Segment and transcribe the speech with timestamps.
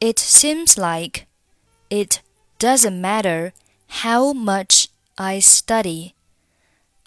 [0.00, 1.26] It seems like
[1.90, 2.20] it
[2.58, 3.52] doesn't matter
[3.88, 6.14] how much I study,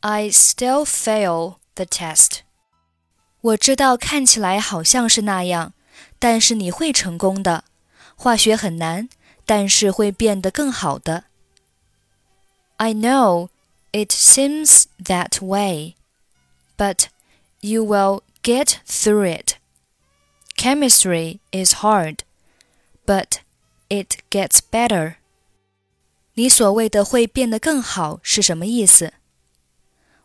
[0.02, 2.42] I still fail the test.
[3.42, 5.74] 我知道看起来好像是那样，
[6.20, 7.64] 但是你会成功的。
[8.16, 9.10] 化学很难，
[9.46, 11.26] 但是会变得更好的。
[12.78, 13.50] I know
[13.92, 15.96] it seems that way,
[16.78, 17.08] but
[17.60, 19.56] you will get through it.
[20.56, 22.20] Chemistry is hard,
[23.06, 23.40] but
[23.90, 25.16] it gets better.
[26.38, 29.14] 你所谓的会变得更好是什么意思？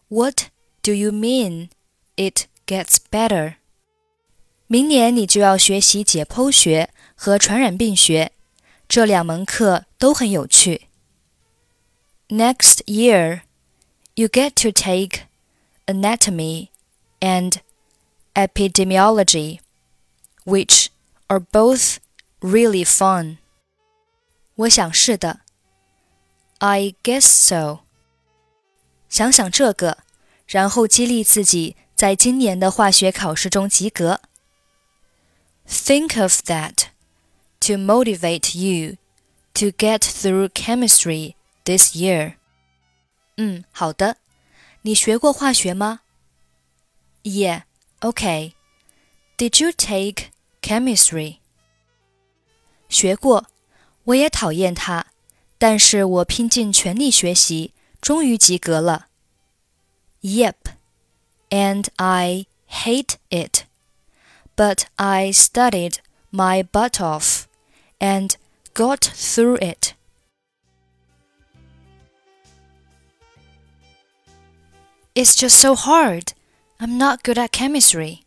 [0.09, 0.45] What
[0.83, 1.69] do you mean
[2.17, 3.57] it gets better？
[4.67, 8.33] 明年你就要学习解剖学和传染病学，
[8.89, 10.89] 这两门课都很有趣。
[12.29, 13.43] Next year,
[14.15, 15.23] you get to take
[15.87, 16.69] anatomy
[17.21, 17.61] and
[18.35, 19.61] epidemiology,
[20.45, 20.89] which
[21.29, 21.97] are both
[22.41, 23.39] really fun.
[24.55, 25.41] 我想是的。
[26.63, 27.81] I guess so。
[29.09, 29.99] 想想这个，
[30.47, 34.21] 然后激励自己在今年的化学考试中及格。
[35.67, 36.89] Think of that
[37.61, 38.97] to motivate you
[39.55, 41.35] to get through chemistry
[41.65, 42.35] this year.
[43.37, 44.17] 嗯，好的。
[44.83, 46.01] 你学过化学吗？
[47.23, 47.63] Yeah,
[48.01, 48.53] okay.
[49.37, 50.31] Did you take
[50.63, 51.39] chemistry?
[52.89, 53.47] 学过，
[54.05, 55.07] 我也讨厌它。
[55.63, 59.09] 但是我拼尽全力学习，终于及格了。
[60.23, 60.57] Yep,
[61.51, 63.65] and I hate it,
[64.57, 65.97] but I studied
[66.31, 67.45] my butt off
[67.99, 68.33] and
[68.75, 69.95] got through it.
[75.15, 76.33] It's just so hard.
[76.79, 78.21] I'm not good at chemistry.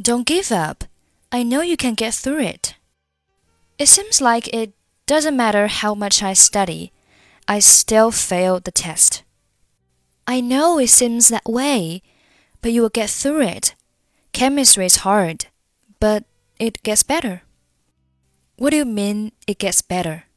[0.00, 0.84] Don't give up.
[1.30, 2.74] I know you can get through it.
[3.78, 4.72] It seems like it
[5.11, 6.93] doesn't matter how much I study,
[7.45, 9.23] I still fail the test.
[10.25, 12.01] I know it seems that way,
[12.61, 13.75] but you will get through it.
[14.31, 15.47] Chemistry is hard,
[15.99, 16.23] but
[16.59, 17.41] it gets better.
[18.55, 20.27] What do you mean it gets better?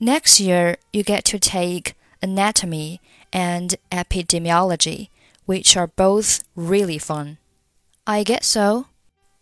[0.00, 3.02] Next year, you get to take anatomy
[3.34, 5.10] and epidemiology,
[5.44, 7.36] which are both really fun.
[8.06, 8.86] I guess so.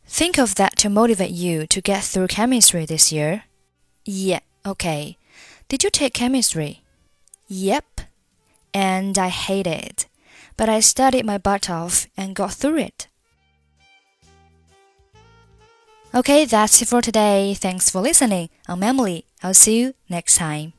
[0.04, 3.44] Think of that to motivate you to get through chemistry this year.
[4.04, 5.18] Yeah, Okay.
[5.68, 6.82] Did you take chemistry?
[7.48, 8.00] Yep.
[8.72, 10.06] And I hate it.
[10.56, 13.08] But I studied my butt off and got through it.
[16.14, 17.54] Okay, that's it for today.
[17.54, 18.48] Thanks for listening.
[18.68, 19.26] I'm Emily.
[19.42, 20.72] I'll see you next time.